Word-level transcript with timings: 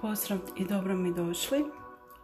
Pozdrav 0.00 0.38
i 0.56 0.64
dobro 0.64 0.96
mi 0.96 1.14
došli. 1.14 1.64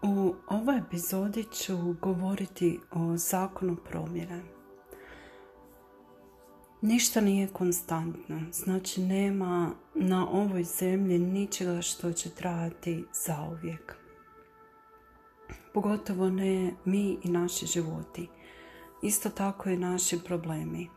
U 0.02 0.34
ovoj 0.48 0.78
epizodi 0.78 1.44
ću 1.44 1.76
govoriti 2.02 2.80
o 2.92 3.16
zakonu 3.16 3.76
promjene. 3.76 4.42
Ništa 6.80 7.20
nije 7.20 7.46
konstantno, 7.46 8.40
znači 8.52 9.00
nema 9.00 9.70
na 9.94 10.30
ovoj 10.30 10.64
zemlji 10.64 11.18
ničega 11.18 11.82
što 11.82 12.12
će 12.12 12.30
trajati 12.30 13.04
zauvijek. 13.26 13.96
Pogotovo 15.74 16.30
ne 16.30 16.72
mi 16.84 17.18
i 17.24 17.28
naši 17.30 17.66
životi. 17.66 18.28
Isto 19.02 19.30
tako 19.30 19.68
i 19.68 19.76
naši 19.76 20.18
problemi. 20.24 20.95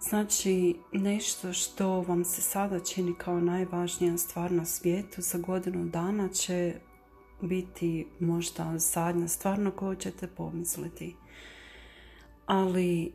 Znači, 0.00 0.76
nešto 0.92 1.52
što 1.52 2.00
vam 2.00 2.24
se 2.24 2.42
sada 2.42 2.80
čini 2.80 3.14
kao 3.18 3.40
najvažnija 3.40 4.18
stvar 4.18 4.52
na 4.52 4.64
svijetu 4.64 5.22
za 5.22 5.38
godinu 5.38 5.84
dana 5.84 6.28
će 6.28 6.74
biti 7.40 8.06
možda 8.20 8.78
zadnja 8.78 9.28
stvar 9.28 9.58
na 9.58 9.70
koju 9.70 9.94
ćete 9.96 10.26
pomisliti. 10.26 11.16
Ali 12.46 13.12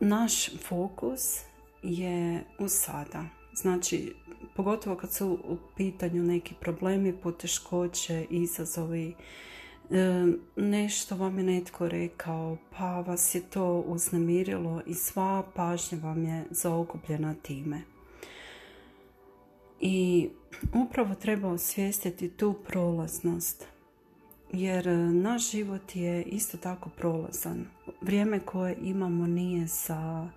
naš 0.00 0.50
fokus 0.68 1.40
je 1.82 2.44
u 2.58 2.68
sada. 2.68 3.24
Znači, 3.54 4.14
pogotovo 4.56 4.96
kad 4.96 5.12
su 5.12 5.38
u 5.44 5.56
pitanju 5.76 6.22
neki 6.22 6.54
problemi, 6.60 7.20
poteškoće, 7.22 8.26
izazovi, 8.30 9.14
nešto 10.56 11.16
vam 11.16 11.38
je 11.38 11.44
netko 11.44 11.88
rekao, 11.88 12.56
pa 12.78 13.00
vas 13.00 13.34
je 13.34 13.40
to 13.40 13.80
uznemirilo 13.86 14.82
i 14.86 14.94
sva 14.94 15.42
pažnja 15.54 15.98
vam 16.02 16.24
je 16.24 16.44
zaokupljena 16.50 17.34
time. 17.42 17.82
I 19.80 20.28
upravo 20.74 21.14
treba 21.14 21.48
osvijestiti 21.48 22.28
tu 22.28 22.54
prolaznost, 22.68 23.66
jer 24.52 24.86
naš 25.12 25.50
život 25.50 25.96
je 25.96 26.22
isto 26.22 26.56
tako 26.56 26.90
prolazan. 26.90 27.66
Vrijeme 28.00 28.40
koje 28.40 28.76
imamo 28.82 29.26
nije 29.26 29.68
sa 29.68 30.28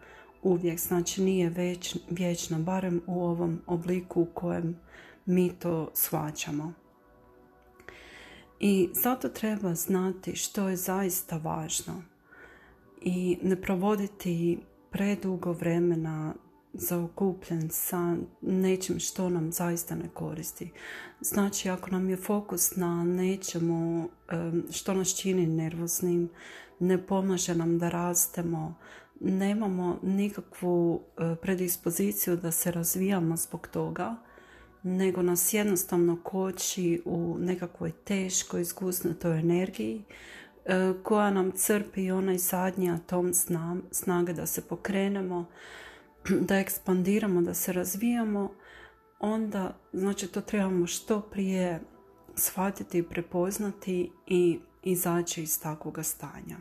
uvijek, 0.43 0.79
znači 0.79 1.21
nije 1.21 1.49
već, 1.49 1.97
vječno, 2.09 2.59
barem 2.59 3.01
u 3.07 3.23
ovom 3.23 3.61
obliku 3.67 4.21
u 4.21 4.25
kojem 4.25 4.79
mi 5.25 5.49
to 5.49 5.91
shvaćamo. 5.93 6.73
I 8.59 8.89
zato 8.93 9.29
treba 9.29 9.75
znati 9.75 10.35
što 10.35 10.69
je 10.69 10.75
zaista 10.75 11.37
važno 11.37 12.03
i 13.01 13.37
ne 13.41 13.61
provoditi 13.61 14.59
predugo 14.91 15.51
vremena 15.51 16.33
zaokupljen 16.73 17.69
sa 17.69 18.15
nečim 18.41 18.99
što 18.99 19.29
nam 19.29 19.51
zaista 19.51 19.95
ne 19.95 20.09
koristi. 20.13 20.71
Znači, 21.21 21.69
ako 21.69 21.91
nam 21.91 22.09
je 22.09 22.17
fokus 22.17 22.75
na 22.75 23.03
nečemu 23.03 24.09
što 24.71 24.93
nas 24.93 25.15
čini 25.15 25.47
nervoznim, 25.47 26.29
ne 26.79 27.05
pomaže 27.05 27.55
nam 27.55 27.79
da 27.79 27.89
rastemo, 27.89 28.75
nemamo 29.19 29.99
nikakvu 30.03 31.01
eh, 31.17 31.35
predispoziciju 31.41 32.37
da 32.37 32.51
se 32.51 32.71
razvijamo 32.71 33.37
zbog 33.37 33.67
toga, 33.67 34.15
nego 34.87 35.21
nas 35.21 35.53
jednostavno 35.53 36.17
koči 36.23 37.01
u 37.05 37.37
nekakvoj 37.39 37.91
teškoj, 37.91 38.61
izgusnutoj 38.61 39.39
energiji 39.39 40.03
e, 40.65 40.93
koja 41.03 41.29
nam 41.29 41.51
crpi 41.51 42.11
onaj 42.11 42.37
zadnji 42.37 42.91
atom 42.91 43.31
snage 43.91 44.33
da 44.33 44.45
se 44.45 44.61
pokrenemo, 44.67 45.45
da 46.47 46.57
ekspandiramo, 46.57 47.41
da 47.41 47.53
se 47.53 47.73
razvijamo, 47.73 48.53
onda 49.19 49.77
znači 49.93 50.27
to 50.27 50.41
trebamo 50.41 50.87
što 50.87 51.21
prije 51.21 51.81
shvatiti 52.35 53.03
prepoznati 53.03 54.11
i 54.27 54.59
izaći 54.83 55.43
iz 55.43 55.61
takvog 55.61 55.99
stanja. 56.03 56.57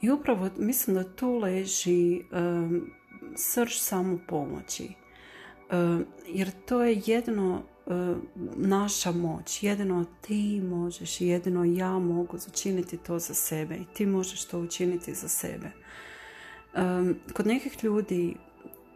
I 0.00 0.10
upravo 0.10 0.50
mislim 0.56 0.96
da 0.96 1.16
tu 1.16 1.38
leži 1.38 2.22
um, 2.32 2.90
srž 3.36 3.78
samo 3.78 4.18
pomoći. 4.28 4.84
Eh, 4.84 4.99
jer 6.26 6.50
to 6.66 6.82
je 6.82 7.02
jedino 7.06 7.62
eh, 7.86 8.16
naša 8.56 9.12
moć, 9.12 9.62
jedino 9.62 10.04
ti 10.20 10.60
možeš 10.60 11.20
jedino 11.20 11.64
ja 11.64 11.98
mogu 11.98 12.36
učiniti 12.48 12.96
to 12.96 13.18
za 13.18 13.34
sebe 13.34 13.76
i 13.76 13.84
ti 13.94 14.06
možeš 14.06 14.44
to 14.44 14.60
učiniti 14.60 15.14
za 15.14 15.28
sebe. 15.28 15.70
Kod 17.32 17.46
nekih 17.46 17.84
ljudi 17.84 18.36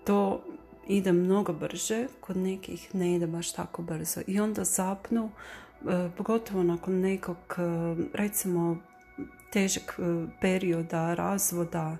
to 0.04 0.44
ide 0.88 1.12
mnogo 1.12 1.52
brže, 1.52 2.06
kod 2.20 2.36
nekih 2.36 2.94
ne 2.94 3.14
ide 3.14 3.26
baš 3.26 3.52
tako 3.52 3.82
brzo. 3.82 4.20
I 4.26 4.40
onda 4.40 4.64
zapnu, 4.64 5.30
pogotovo 6.16 6.62
nakon 6.62 7.00
nekog 7.00 7.36
recimo 8.12 8.76
težeg 9.52 9.82
perioda 10.40 11.14
razvoda 11.14 11.96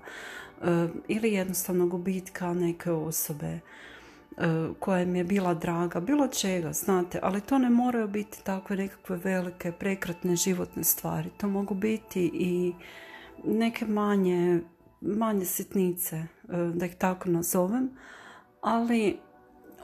ili 1.07 1.33
jednostavno 1.33 1.87
gubitka 1.87 2.53
neke 2.53 2.91
osobe. 2.91 3.47
E, 3.47 3.59
koja 4.79 5.01
im 5.01 5.15
je 5.15 5.23
bila 5.23 5.53
draga, 5.53 5.99
bilo 5.99 6.27
čega, 6.27 6.73
znate, 6.73 7.19
ali 7.23 7.41
to 7.41 7.57
ne 7.57 7.69
moraju 7.69 8.07
biti 8.07 8.43
takve 8.43 8.75
nekakve 8.75 9.17
velike, 9.17 9.71
prekratne 9.71 10.35
životne 10.35 10.83
stvari. 10.83 11.29
To 11.37 11.47
mogu 11.49 11.73
biti 11.73 12.31
i 12.33 12.73
neke 13.43 13.85
manje, 13.85 14.61
manje 15.01 15.45
sitnice, 15.45 16.15
e, 16.15 16.27
da 16.73 16.85
ih 16.85 16.95
tako 16.95 17.29
nazovem, 17.29 17.89
ali 18.61 19.17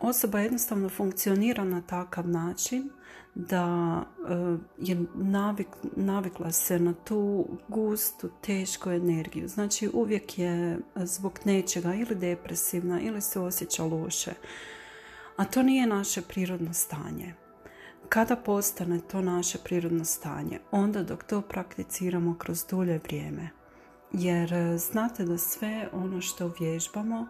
osoba 0.01 0.39
jednostavno 0.39 0.89
funkcionira 0.89 1.63
na 1.63 1.81
takav 1.81 2.29
način 2.29 2.89
da 3.35 4.03
e, 4.29 4.57
je 4.77 5.05
navik, 5.15 5.67
navikla 5.95 6.51
se 6.51 6.79
na 6.79 6.93
tu 6.93 7.47
gustu, 7.67 8.29
tešku 8.41 8.89
energiju. 8.89 9.47
Znači 9.47 9.89
uvijek 9.93 10.39
je 10.39 10.79
zbog 10.95 11.39
nečega 11.45 11.93
ili 11.93 12.15
depresivna 12.15 13.01
ili 13.01 13.21
se 13.21 13.39
osjeća 13.39 13.83
loše. 13.83 14.31
A 15.35 15.45
to 15.45 15.63
nije 15.63 15.87
naše 15.87 16.21
prirodno 16.21 16.73
stanje. 16.73 17.33
Kada 18.09 18.35
postane 18.35 18.99
to 18.99 19.21
naše 19.21 19.57
prirodno 19.57 20.05
stanje? 20.05 20.59
Onda 20.71 21.03
dok 21.03 21.23
to 21.23 21.41
prakticiramo 21.41 22.35
kroz 22.37 22.65
dulje 22.69 22.99
vrijeme. 23.03 23.49
Jer 24.11 24.53
e, 24.53 24.77
znate 24.77 25.25
da 25.25 25.37
sve 25.37 25.89
ono 25.93 26.21
što 26.21 26.53
vježbamo, 26.59 27.27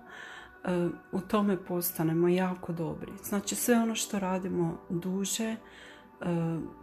e, 0.64 0.90
u 1.12 1.22
tome 1.22 1.66
postanemo 1.66 2.28
jako 2.28 2.74
dobri. 2.74 3.12
Znači 3.24 3.56
sve 3.56 3.76
ono 3.76 3.96
što 3.96 4.20
radimo 4.20 4.78
duže, 4.90 5.56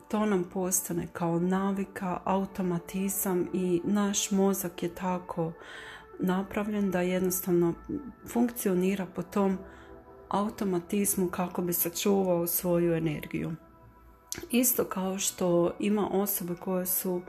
to 0.09 0.27
nam 0.27 0.45
postane 0.53 1.07
kao 1.13 1.41
navika, 1.41 2.21
automatizam 2.25 3.49
i 3.53 3.81
naš 3.85 4.31
mozak 4.31 4.83
je 4.83 4.95
tako 4.95 5.53
napravljen 6.19 6.91
da 6.91 7.01
jednostavno 7.01 7.75
funkcionira 8.33 9.07
po 9.07 9.23
tom 9.23 9.59
automatizmu 10.29 11.29
kako 11.29 11.63
bi 11.63 11.73
sačuvao 11.73 12.47
svoju 12.47 12.95
energiju. 12.95 13.53
Isto 14.51 14.85
kao 14.85 15.19
što 15.19 15.73
ima 15.79 16.09
osobe 16.13 16.55
koje 16.55 16.87
su 16.87 17.23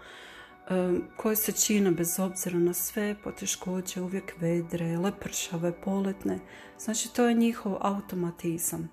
koje 1.18 1.36
se 1.36 1.52
čine 1.52 1.92
bez 1.92 2.20
obzira 2.20 2.60
na 2.60 2.74
sve 2.74 3.16
poteškoće, 3.24 4.02
uvijek 4.02 4.34
vedre, 4.40 4.98
lepršave, 4.98 5.82
poletne. 5.82 6.40
Znači 6.80 7.14
to 7.14 7.28
je 7.28 7.34
njihov 7.34 7.78
automatizam. 7.82 8.90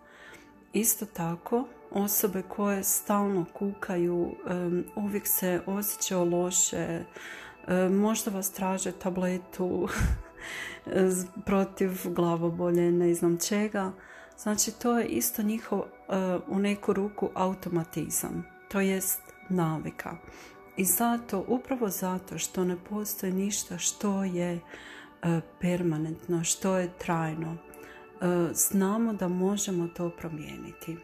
Isto 0.72 1.06
tako, 1.06 1.64
osobe 1.90 2.42
koje 2.42 2.84
stalno 2.84 3.44
kukaju, 3.52 4.34
uvijek 4.96 5.26
se 5.26 5.60
osjećaju 5.66 6.24
loše, 6.24 7.04
možda 7.90 8.30
vas 8.30 8.50
traže 8.50 8.92
tabletu 8.92 9.88
protiv 11.46 11.90
glavobolje, 12.04 12.92
ne 12.92 13.14
znam 13.14 13.38
čega. 13.38 13.92
Znači, 14.38 14.70
to 14.70 14.98
je 14.98 15.06
isto 15.06 15.42
njihov 15.42 15.82
u 16.48 16.58
neku 16.58 16.92
ruku 16.92 17.30
automatizam, 17.34 18.46
to 18.68 18.80
jest 18.80 19.20
navika. 19.48 20.16
I 20.76 20.84
zato, 20.84 21.44
upravo 21.48 21.88
zato 21.88 22.38
što 22.38 22.64
ne 22.64 22.76
postoji 22.90 23.32
ništa 23.32 23.78
što 23.78 24.24
je 24.24 24.60
permanentno, 25.60 26.44
što 26.44 26.78
je 26.78 26.90
trajno, 26.98 27.56
E, 28.20 28.54
znamo 28.54 29.12
da 29.12 29.28
možemo 29.28 29.88
to 29.88 30.10
promijeniti. 30.10 30.96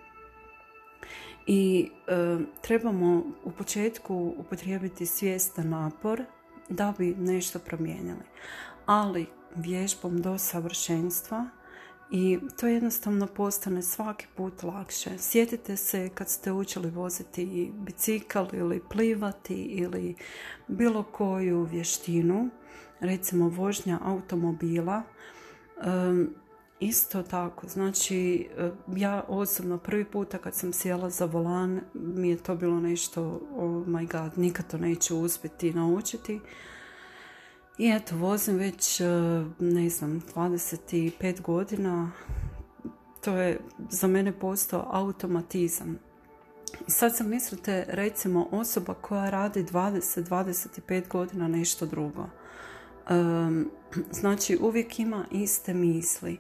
I 1.47 1.91
e, 2.09 2.39
trebamo 2.61 3.23
u 3.45 3.51
početku 3.51 4.35
upotrijebiti 4.39 5.07
svjestan 5.07 5.69
napor 5.69 6.23
da 6.69 6.95
bi 6.99 7.15
nešto 7.19 7.59
promijenili. 7.59 8.25
Ali 8.87 9.27
vježbom 9.55 10.23
do 10.23 10.39
savršenstva 10.39 11.47
i 12.11 12.39
to 12.61 12.67
jednostavno 12.67 13.27
postane 13.27 13.83
svaki 13.83 14.27
put 14.37 14.63
lakše. 14.63 15.11
Sjetite 15.19 15.77
se 15.77 16.09
kad 16.15 16.29
ste 16.29 16.53
učili 16.53 16.91
voziti 16.91 17.73
bicikl 17.75 18.45
ili 18.53 18.83
plivati 18.91 19.55
ili 19.55 20.15
bilo 20.69 21.03
koju 21.03 21.63
vještinu, 21.63 22.49
recimo 23.01 23.49
vožnja 23.49 23.99
automobila, 24.05 25.03
isto 26.83 27.23
tako, 27.23 27.69
znači 27.69 28.49
ja 28.97 29.25
osobno 29.29 29.79
prvi 29.79 30.05
puta 30.05 30.39
kad 30.39 30.55
sam 30.55 30.73
sjela 30.73 31.11
za 31.11 31.25
volan 31.25 31.81
mi 31.95 32.29
je 32.29 32.37
to 32.37 32.57
bilo 32.57 32.81
nešto, 32.81 33.41
oh 33.57 33.87
my 33.87 34.13
god, 34.13 34.39
nikad 34.39 34.71
to 34.71 34.79
neću 34.79 35.19
uspjeti 35.19 35.75
naučiti. 35.75 36.41
I 37.79 37.89
eto, 37.89 38.17
vozim 38.17 38.57
već, 38.57 39.01
ne 39.59 39.89
znam, 39.89 40.23
25 40.35 41.41
godina. 41.41 42.11
To 43.25 43.37
je 43.37 43.61
za 43.91 44.07
mene 44.07 44.33
postao 44.33 44.89
automatizam. 44.91 45.99
I 46.89 46.91
sad 46.91 47.17
se 47.17 47.25
mislite, 47.25 47.85
recimo, 47.89 48.49
osoba 48.51 48.95
koja 48.95 49.31
radi 49.31 49.65
20-25 49.65 51.09
godina 51.09 51.49
nešto 51.49 51.87
drugo. 51.87 52.27
znači, 54.11 54.59
uvijek 54.61 54.99
ima 54.99 55.25
iste 55.31 55.75
misli. 55.75 56.39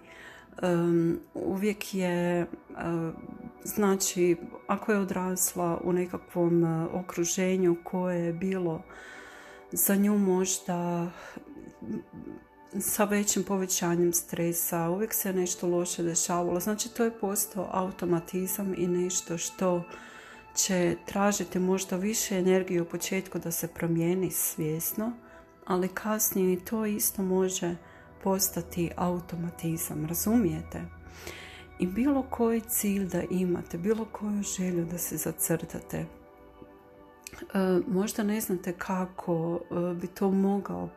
Uvijek 1.35 1.95
je, 1.95 2.47
znači, 3.65 4.37
ako 4.67 4.93
je 4.93 4.99
odrasla 4.99 5.81
u 5.85 5.93
nekakvom 5.93 6.65
okruženju 6.93 7.77
koje 7.85 8.25
je 8.25 8.33
bilo 8.33 8.83
za 9.73 9.97
nju 9.97 10.19
možda 10.19 11.11
sa 12.81 13.05
većim 13.05 13.45
povećanjem 13.45 14.13
stresa, 14.13 14.89
uvijek 14.91 15.15
se 15.15 15.33
nešto 15.33 15.69
loše 15.69 16.03
dešavalo. 16.03 16.61
Znači, 16.61 16.95
to 16.95 17.05
je 17.05 17.19
postao 17.21 17.69
automatizam 17.73 18.75
i 18.77 18.87
nešto 18.87 19.39
što 19.39 19.83
će 20.55 20.97
tražiti 21.07 21.59
možda 21.59 21.97
više 21.97 22.39
energije 22.39 22.83
u 22.83 22.89
početku 22.89 23.39
da 23.39 23.51
se 23.51 23.69
promijeni 23.69 24.31
svjesno, 24.31 25.13
ali 25.67 25.89
kasnije 25.89 26.65
to 26.65 26.87
isto 26.87 27.23
može 27.23 27.77
postati 28.23 28.91
automatizam, 28.97 30.07
razumijete? 30.07 30.83
I 31.79 31.87
bilo 31.87 32.23
koji 32.23 32.61
cilj 32.61 33.07
da 33.07 33.23
imate, 33.31 33.79
bilo 33.79 34.05
koju 34.05 34.43
želju 34.43 34.85
da 34.85 34.99
se 34.99 35.17
zacrtate, 35.17 35.99
e, 35.99 36.07
možda 37.89 38.23
ne 38.23 38.41
znate 38.41 38.73
kako 38.73 39.61
e, 39.61 39.95
bi 39.95 40.07
to 40.07 40.31
mogao 40.31 40.89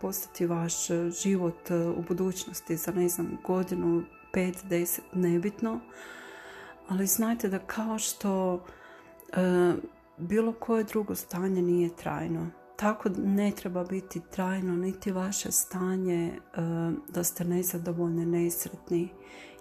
postati 0.00 0.46
vaš 0.46 0.86
život 1.22 1.70
e, 1.70 1.74
u 1.74 2.02
budućnosti 2.08 2.76
za 2.76 2.92
ne 2.92 3.08
znam 3.08 3.38
godinu, 3.46 4.02
pet, 4.32 4.56
deset, 4.64 5.04
nebitno, 5.12 5.80
ali 6.88 7.06
znajte 7.06 7.48
da 7.48 7.58
kao 7.58 7.98
što 7.98 8.64
bilo 10.18 10.52
koje 10.52 10.84
drugo 10.84 11.14
stanje 11.14 11.62
nije 11.62 11.96
trajno. 11.96 12.46
Tako 12.78 13.08
ne 13.24 13.50
treba 13.50 13.84
biti 13.84 14.20
trajno 14.30 14.76
niti 14.76 15.12
vaše 15.12 15.52
stanje 15.52 16.26
e, 16.26 16.60
da 17.08 17.24
ste 17.24 17.44
nezadovoljni, 17.44 18.26
nesretni, 18.26 19.08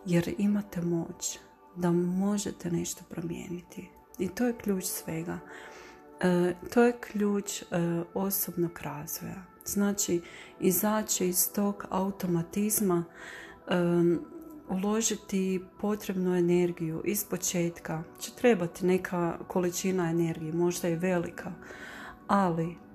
jer 0.05 0.33
imate 0.37 0.81
moć 0.81 1.39
da 1.75 1.91
možete 1.91 2.71
nešto 2.71 3.03
promijeniti. 3.09 3.89
I 4.19 4.27
to 4.27 4.47
je 4.47 4.57
ključ 4.57 4.83
svega. 4.83 5.39
E, 6.21 6.53
to 6.73 6.83
je 6.83 6.99
ključ 6.99 7.63
osobnog 8.13 8.79
razvoja. 8.81 9.43
Znači, 9.65 10.21
izaći 10.59 11.27
iz 11.27 11.51
tog 11.51 11.85
automatizma 11.89 13.03
uložiti 14.69 15.65
potrebnu 15.79 16.35
energiju 16.35 17.01
iz 17.05 17.25
početka 17.25 18.03
će 18.19 18.31
trebati 18.31 18.85
neka 18.85 19.37
količina 19.47 20.09
energije, 20.09 20.53
možda 20.53 20.89
i 20.89 20.95
velika, 20.95 21.51
ali 22.27 22.86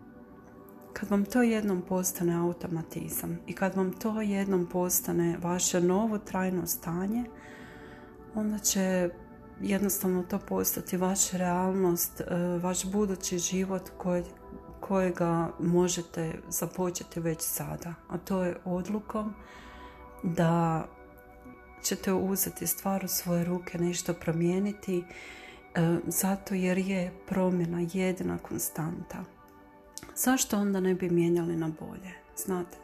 kad 0.93 1.11
vam 1.11 1.25
to 1.25 1.43
jednom 1.43 1.83
postane 1.89 2.35
automatizam 2.35 3.39
i 3.47 3.53
kad 3.53 3.75
vam 3.75 3.93
to 3.93 4.21
jednom 4.21 4.67
postane 4.67 5.37
vaše 5.43 5.81
novo 5.81 6.19
trajno 6.19 6.67
stanje, 6.67 7.25
onda 8.35 8.59
će 8.59 9.11
jednostavno 9.61 10.23
to 10.23 10.39
postati 10.39 10.97
vaša 10.97 11.37
realnost, 11.37 12.21
e, 12.21 12.25
vaš 12.63 12.85
budući 12.85 13.39
život 13.39 13.91
kojega 14.81 15.51
možete 15.61 16.33
započeti 16.49 17.21
već 17.21 17.41
sada. 17.41 17.95
A 18.09 18.19
to 18.19 18.43
je 18.43 18.57
odlukom 18.65 19.35
da 20.23 20.85
ćete 21.83 22.13
uzeti 22.13 22.67
stvar 22.67 23.05
u 23.05 23.09
svoje 23.09 23.45
ruke, 23.45 23.79
nešto 23.79 24.15
promijeniti, 24.15 25.05
e, 25.75 25.99
zato 26.07 26.55
jer 26.55 26.79
je 26.79 27.13
promjena 27.29 27.87
jedina 27.93 28.39
konstanta. 28.39 29.25
Zašto 30.25 30.59
onda 30.59 30.81
ne 30.81 30.95
bi 30.95 31.11
mijenjali 31.11 31.57
na 31.57 31.71
bolje? 31.81 32.13
Znate, 32.37 32.77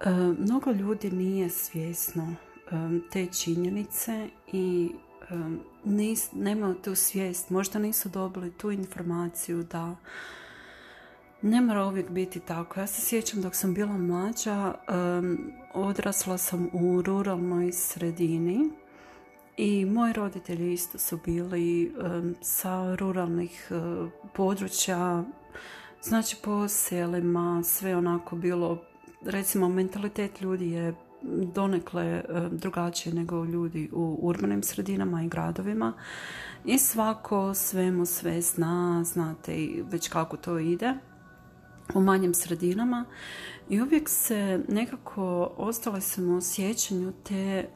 e, 0.00 0.10
mnogo 0.38 0.70
ljudi 0.70 1.10
nije 1.10 1.50
svjesno 1.50 2.34
e, 2.34 2.70
te 3.12 3.26
činjenice 3.26 4.28
i 4.52 4.90
nemaju 6.32 6.74
tu 6.74 6.94
svijest, 6.94 7.50
možda 7.50 7.78
nisu 7.78 8.08
dobili 8.08 8.50
tu 8.50 8.70
informaciju 8.70 9.62
da 9.62 9.96
ne 11.42 11.60
mora 11.60 11.84
uvijek 11.84 12.10
biti 12.10 12.40
tako. 12.40 12.80
Ja 12.80 12.86
se 12.86 13.00
sjećam 13.00 13.42
dok 13.42 13.54
sam 13.54 13.74
bila 13.74 13.92
mlađa, 13.92 14.74
odrasla 15.74 16.38
sam 16.38 16.68
u 16.72 17.02
ruralnoj 17.02 17.72
sredini 17.72 18.70
i 19.56 19.84
moji 19.84 20.12
roditelji 20.12 20.72
isto 20.72 20.98
su 20.98 21.18
bili 21.24 21.94
sa 22.40 22.94
ruralnih 22.94 23.70
područja, 24.34 25.24
znači 26.02 26.36
po 26.42 26.68
selima, 26.68 27.62
sve 27.64 27.96
onako 27.96 28.36
bilo, 28.36 28.82
recimo 29.24 29.68
mentalitet 29.68 30.40
ljudi 30.40 30.70
je 30.70 30.94
donekle 31.54 32.24
drugačiji 32.50 33.12
nego 33.12 33.44
ljudi 33.44 33.90
u 33.92 34.18
urbanim 34.22 34.62
sredinama 34.62 35.22
i 35.22 35.28
gradovima 35.28 35.92
i 36.64 36.78
svako 36.78 37.54
svemu 37.54 38.06
sve 38.06 38.40
zna, 38.40 39.04
znate 39.04 39.68
već 39.90 40.08
kako 40.08 40.36
to 40.36 40.58
ide 40.58 40.94
u 41.94 42.00
manjim 42.00 42.34
sredinama 42.34 43.04
i 43.68 43.80
uvijek 43.80 44.08
se 44.08 44.60
nekako 44.68 45.52
ostale 45.56 46.00
sam 46.00 46.36
u 46.36 46.40
sjećanju 46.40 47.12
te 47.28 47.68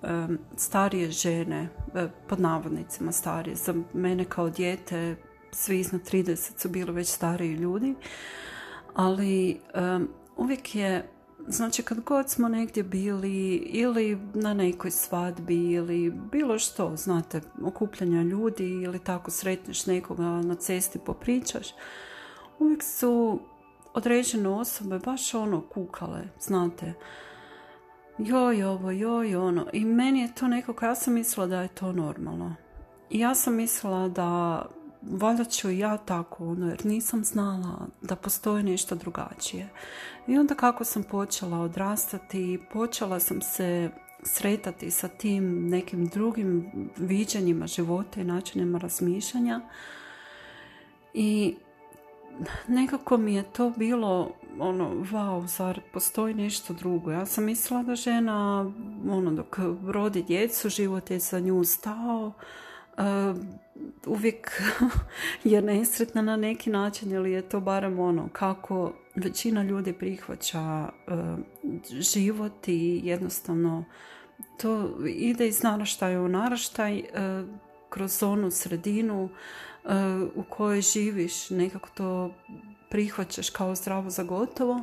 starije 0.56 1.10
žene, 1.10 1.68
e, 1.94 2.08
pod 2.28 2.40
navodnicima 2.40 3.12
starije. 3.12 3.56
Za 3.56 3.74
mene 3.94 4.24
kao 4.24 4.50
dijete 4.50 5.16
svi 5.52 5.80
iznad 5.80 6.10
30 6.10 6.58
su 6.58 6.68
bili 6.68 6.92
već 6.92 7.08
stariji 7.08 7.54
ljudi, 7.54 7.94
ali 8.94 9.60
uvijek 10.36 10.74
je 10.74 11.08
Znači 11.48 11.82
kad 11.82 12.00
god 12.00 12.30
smo 12.30 12.48
negdje 12.48 12.82
bili 12.82 13.54
ili 13.56 14.18
na 14.34 14.54
nekoj 14.54 14.90
svadbi 14.90 15.72
ili 15.72 16.10
bilo 16.10 16.58
što, 16.58 16.96
znate, 16.96 17.40
okupljanja 17.64 18.22
ljudi 18.22 18.64
ili 18.64 18.98
tako 18.98 19.30
sretneš 19.30 19.86
nekoga 19.86 20.22
na 20.22 20.54
cesti 20.54 20.98
popričaš, 20.98 21.66
uvijek 22.58 22.82
su 22.82 23.40
određene 23.94 24.48
osobe 24.48 24.98
baš 24.98 25.34
ono 25.34 25.60
kukale, 25.60 26.22
znate. 26.40 26.94
Joj 28.18 28.62
ovo, 28.62 28.90
joj 28.90 29.36
ono. 29.36 29.66
I 29.72 29.84
meni 29.84 30.20
je 30.20 30.34
to 30.34 30.48
nekako, 30.48 30.84
ja 30.84 30.94
sam 30.94 31.14
mislila 31.14 31.46
da 31.46 31.62
je 31.62 31.68
to 31.68 31.92
normalno. 31.92 32.54
I 33.10 33.18
ja 33.18 33.34
sam 33.34 33.54
mislila 33.54 34.08
da 34.08 34.62
valjda 35.10 35.44
ću 35.44 35.70
ja 35.70 35.96
tako, 35.96 36.48
ono, 36.48 36.68
jer 36.68 36.86
nisam 36.86 37.24
znala 37.24 37.86
da 38.02 38.16
postoji 38.16 38.62
nešto 38.62 38.94
drugačije. 38.94 39.68
I 40.26 40.38
onda 40.38 40.54
kako 40.54 40.84
sam 40.84 41.02
počela 41.02 41.58
odrastati, 41.58 42.60
počela 42.72 43.20
sam 43.20 43.40
se 43.40 43.90
sretati 44.22 44.90
sa 44.90 45.08
tim 45.08 45.68
nekim 45.68 46.06
drugim 46.06 46.70
viđanjima 46.96 47.66
života 47.66 48.20
i 48.20 48.24
načinima 48.24 48.78
razmišljanja. 48.78 49.60
I 51.14 51.54
nekako 52.68 53.16
mi 53.16 53.34
je 53.34 53.42
to 53.42 53.70
bilo 53.70 54.30
ono, 54.58 54.90
wow, 54.90 55.46
zar 55.46 55.80
postoji 55.92 56.34
nešto 56.34 56.74
drugo. 56.74 57.10
Ja 57.10 57.26
sam 57.26 57.44
mislila 57.44 57.82
da 57.82 57.94
žena, 57.94 58.70
ono, 59.10 59.30
dok 59.30 59.58
rodi 59.86 60.22
djecu, 60.22 60.68
život 60.68 61.10
je 61.10 61.18
za 61.18 61.40
nju 61.40 61.64
stao, 61.64 62.32
uvijek 64.06 64.62
je 65.44 65.62
nesretna 65.62 66.22
na 66.22 66.36
neki 66.36 66.70
način 66.70 67.12
ili 67.12 67.32
je 67.32 67.42
to 67.42 67.60
barem 67.60 67.98
ono 67.98 68.28
kako 68.32 68.92
većina 69.14 69.62
ljudi 69.62 69.92
prihvaća 69.92 70.88
uh, 71.06 71.38
život 72.00 72.68
i 72.68 73.00
jednostavno 73.04 73.84
to 74.60 74.98
ide 75.06 75.48
iz 75.48 75.62
naraštaja 75.62 76.22
u 76.22 76.28
naraštaj 76.28 76.98
uh, 76.98 77.48
kroz 77.88 78.22
onu 78.22 78.50
sredinu 78.50 79.28
u 80.34 80.42
kojoj 80.42 80.80
živiš, 80.80 81.50
nekako 81.50 81.88
to 81.94 82.34
prihvaćaš 82.92 83.50
kao 83.50 83.74
zdravo 83.74 84.10
za 84.10 84.22
gotovo 84.22 84.82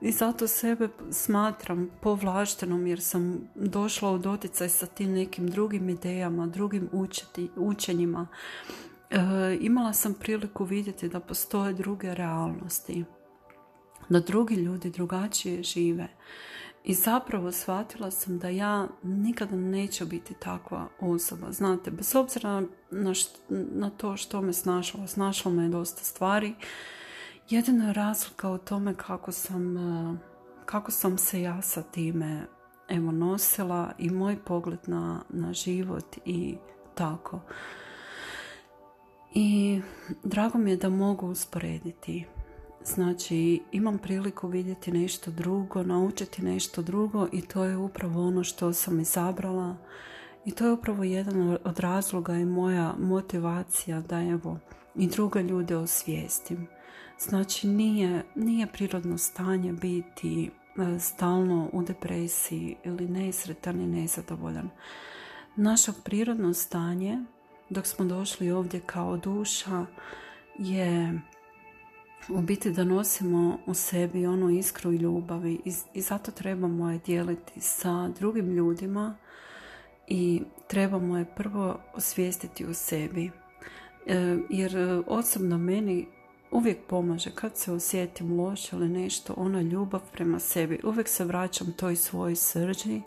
i 0.00 0.12
zato 0.12 0.46
sebe 0.46 0.88
smatram 1.10 1.90
povlaštenom 2.00 2.86
jer 2.86 3.00
sam 3.00 3.48
došla 3.54 4.10
u 4.10 4.18
doticaj 4.18 4.68
sa 4.68 4.86
tim 4.86 5.12
nekim 5.12 5.48
drugim 5.50 5.88
idejama, 5.88 6.46
drugim 6.46 6.88
učeti, 6.92 7.48
učenjima. 7.56 8.26
E, 9.10 9.18
imala 9.60 9.92
sam 9.92 10.14
priliku 10.14 10.64
vidjeti 10.64 11.08
da 11.08 11.20
postoje 11.20 11.72
druge 11.72 12.14
realnosti, 12.14 13.04
da 14.08 14.20
drugi 14.20 14.54
ljudi 14.54 14.90
drugačije 14.90 15.62
žive 15.62 16.08
I 16.84 16.94
zapravo 16.94 17.52
shvatila 17.52 18.10
sam 18.10 18.38
da 18.38 18.48
ja 18.48 18.88
nikada 19.02 19.56
neću 19.56 20.06
biti 20.06 20.34
takva 20.34 20.88
osoba. 21.00 21.52
Znate, 21.52 21.90
bez 21.90 22.14
obzira 22.14 22.62
na, 22.90 23.12
na 23.48 23.90
to 23.90 24.16
što 24.16 24.42
me 24.42 24.52
snašlo, 24.52 25.06
snašlo 25.06 25.50
me 25.50 25.68
dosta 25.68 26.04
stvari. 26.04 26.54
Jedina 27.50 27.86
je 27.86 27.92
razlika 27.92 28.50
u 28.50 28.58
tome 28.58 28.94
kako 28.94 29.32
sam, 29.32 29.76
e, 29.76 30.16
kako 30.64 30.90
sam 30.90 31.18
se 31.18 31.42
ja 31.42 31.62
sa 31.62 31.82
time 31.82 32.46
evo, 32.88 33.12
nosila 33.12 33.92
i 33.98 34.10
moj 34.10 34.36
pogled 34.44 34.80
na, 34.86 35.20
na 35.28 35.52
život 35.52 36.16
i 36.24 36.56
tako. 36.94 37.40
I 39.34 39.80
drago 40.24 40.58
mi 40.58 40.70
je 40.70 40.76
da 40.76 40.88
mogu 40.88 41.26
usporediti 41.26 42.24
Znači, 42.86 43.62
imam 43.72 43.98
priliku 43.98 44.48
vidjeti 44.48 44.92
nešto 44.92 45.30
drugo, 45.30 45.82
naučiti 45.82 46.42
nešto 46.42 46.82
drugo 46.82 47.28
i 47.32 47.42
to 47.42 47.64
je 47.64 47.76
upravo 47.76 48.26
ono 48.26 48.44
što 48.44 48.72
sam 48.72 49.00
izabrala. 49.00 49.76
I 50.44 50.50
to 50.50 50.66
je 50.66 50.72
upravo 50.72 51.04
jedan 51.04 51.58
od 51.64 51.78
razloga 51.78 52.34
i 52.34 52.44
moja 52.44 52.94
motivacija 52.98 54.00
da 54.00 54.22
evo 54.22 54.58
i 54.94 55.06
druge 55.06 55.42
ljude 55.42 55.76
osvijestim. 55.76 56.66
Znači, 57.18 57.66
nije, 57.66 58.22
nije 58.34 58.66
prirodno 58.66 59.18
stanje 59.18 59.72
biti 59.72 60.50
e, 60.50 60.98
stalno 60.98 61.70
u 61.72 61.82
depresiji 61.82 62.76
ili 62.84 63.08
nesretan 63.08 63.80
i 63.80 63.86
nezadovoljan. 63.86 64.70
Naše 65.56 65.92
prirodno 66.04 66.54
stanje, 66.54 67.18
dok 67.70 67.86
smo 67.86 68.04
došli 68.04 68.50
ovdje 68.50 68.80
kao 68.80 69.16
duša, 69.16 69.86
je 70.58 71.20
u 72.28 72.40
biti 72.40 72.72
da 72.72 72.84
nosimo 72.84 73.58
u 73.66 73.74
sebi 73.74 74.26
onu 74.26 74.50
iskru 74.50 74.92
i 74.92 74.96
ljubavi 74.96 75.60
i, 75.94 76.00
zato 76.00 76.30
trebamo 76.30 76.90
je 76.90 77.00
dijeliti 77.06 77.60
sa 77.60 78.08
drugim 78.08 78.54
ljudima 78.54 79.16
i 80.06 80.42
trebamo 80.68 81.18
je 81.18 81.34
prvo 81.36 81.80
osvijestiti 81.94 82.66
u 82.66 82.74
sebi. 82.74 83.30
E, 84.06 84.38
jer 84.50 85.02
osobno 85.06 85.58
meni 85.58 86.06
uvijek 86.56 86.78
pomaže 86.86 87.30
kad 87.30 87.56
se 87.56 87.72
osjetim 87.72 88.40
loše 88.40 88.76
ili 88.76 88.88
nešto, 88.88 89.34
ona 89.36 89.62
ljubav 89.62 90.00
prema 90.12 90.38
sebi. 90.38 90.80
Uvijek 90.84 91.08
se 91.08 91.24
vraćam 91.24 91.72
toj 91.72 91.96
svojoj 91.96 92.36
srđi, 92.36 93.02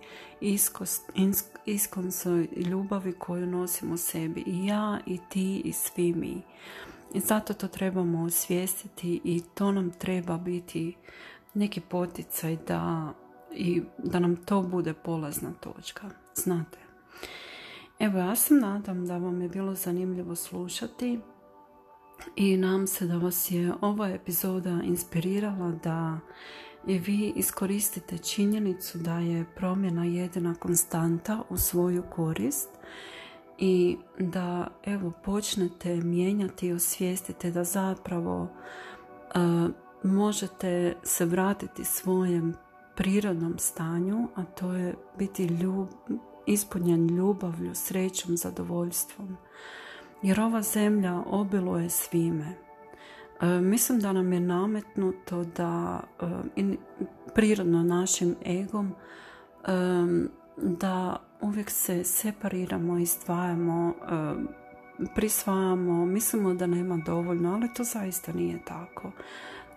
iskonsoj 1.65 2.47
ljubavi 2.55 3.13
koju 3.13 3.45
nosim 3.45 3.91
u 3.91 3.97
sebi. 3.97 4.43
I 4.47 4.65
ja, 4.65 4.99
i 5.05 5.19
ti, 5.29 5.61
i 5.65 5.73
svi 5.73 6.13
mi. 6.13 6.41
I 7.13 7.19
zato 7.19 7.53
to 7.53 7.67
trebamo 7.67 8.23
osvijestiti 8.23 9.21
i 9.23 9.41
to 9.53 9.71
nam 9.71 9.91
treba 9.91 10.37
biti 10.37 10.95
neki 11.53 11.81
poticaj 11.81 12.57
da, 12.67 13.13
i 13.51 13.81
da 13.97 14.19
nam 14.19 14.35
to 14.35 14.61
bude 14.61 14.93
polazna 14.93 15.51
točka. 15.59 16.09
Znate. 16.35 16.77
Evo, 17.99 18.19
ja 18.19 18.35
sam 18.35 18.59
nadam 18.59 19.07
da 19.07 19.17
vam 19.17 19.41
je 19.41 19.49
bilo 19.49 19.75
zanimljivo 19.75 20.35
slušati 20.35 21.19
i 22.35 22.57
nam 22.57 22.87
se 22.87 23.05
da 23.05 23.17
vas 23.17 23.51
je 23.51 23.73
ova 23.81 24.09
epizoda 24.09 24.79
inspirirala 24.83 25.71
da 25.83 26.19
i 26.87 26.99
vi 26.99 27.33
iskoristite 27.35 28.17
činjenicu 28.17 28.97
da 28.97 29.19
je 29.19 29.45
promjena 29.55 30.05
jedina 30.05 30.55
konstanta 30.55 31.43
u 31.49 31.57
svoju 31.57 32.03
korist 32.15 32.69
i 33.57 33.97
da 34.19 34.67
evo 34.85 35.11
počnete 35.25 35.95
mijenjati 35.95 36.67
i 36.67 36.73
osvijestite 36.73 37.51
da 37.51 37.63
zapravo 37.63 38.41
uh, 38.41 39.69
možete 40.03 40.95
se 41.03 41.25
vratiti 41.25 41.85
svojem 41.85 42.55
prirodnom 42.95 43.59
stanju, 43.59 44.27
a 44.35 44.43
to 44.43 44.73
je 44.73 44.95
biti 45.17 45.45
ljub, 45.45 45.87
ispunjen 46.45 47.07
ljubavlju, 47.07 47.71
srećom, 47.75 48.37
zadovoljstvom. 48.37 49.37
Jer 50.21 50.39
ova 50.39 50.61
zemlja 50.61 51.23
obiluje 51.25 51.89
svime. 51.89 52.53
Uh, 53.41 53.47
mislim 53.61 53.99
da 53.99 54.13
nam 54.13 54.33
je 54.33 54.39
nametnuto 54.39 55.43
da 55.43 55.99
uh, 56.21 56.29
prirodno 57.35 57.83
našim 57.83 58.35
egom 58.45 58.93
um, 59.67 60.29
da 60.57 61.17
uvijek 61.41 61.69
se 61.69 62.03
separiramo, 62.03 62.97
izdvajamo, 62.97 63.93
prisvajamo, 65.15 66.05
mislimo 66.05 66.53
da 66.53 66.67
nema 66.67 66.97
dovoljno, 67.05 67.53
ali 67.53 67.73
to 67.73 67.83
zaista 67.83 68.31
nije 68.33 68.59
tako. 68.65 69.11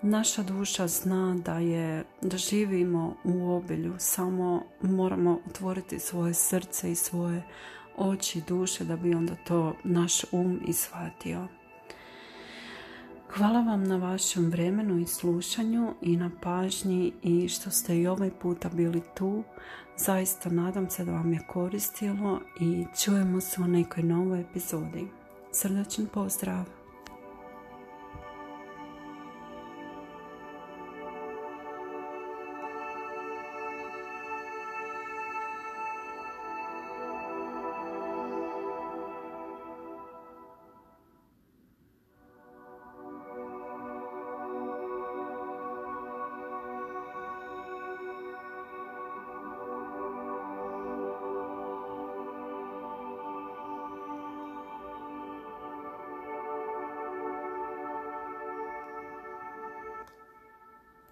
Naša 0.03 0.43
duša 0.43 0.87
zna 0.87 1.37
da 1.45 1.59
je 1.59 2.05
da 2.21 2.37
živimo 2.37 3.17
u 3.25 3.51
obilju, 3.51 3.95
samo 3.99 4.63
moramo 4.81 5.39
otvoriti 5.49 5.99
svoje 5.99 6.35
srce 6.35 6.93
i 6.93 6.95
svoje 6.95 7.43
oči 7.97 8.43
duše 8.49 8.85
da 8.85 8.97
bi 8.97 9.15
onda 9.15 9.35
to 9.35 9.77
naš 9.85 10.25
um 10.33 10.61
ishvatio. 10.69 11.49
Hvala 13.37 13.61
vam 13.61 13.85
na 13.85 13.97
vašem 13.97 14.51
vremenu 14.51 14.99
i 14.99 15.07
slušanju 15.07 15.95
i 16.01 16.17
na 16.17 16.31
pažnji 16.43 17.13
i 17.23 17.49
što 17.49 17.71
ste 17.71 17.99
i 17.99 18.07
ovaj 18.07 18.31
puta 18.31 18.69
bili 18.69 19.03
tu. 19.15 19.43
Zaista 19.97 20.51
nadam 20.51 20.91
se 20.91 21.05
da 21.05 21.13
vam 21.13 21.33
je 21.33 21.47
koristilo 21.49 22.41
i 22.61 22.85
čujemo 23.05 23.41
se 23.41 23.61
u 23.61 23.69
nekoj 23.69 24.03
novoj 24.03 24.41
epizodi. 24.41 25.07
Srdačan 25.53 26.07
pozdrav! 26.07 26.82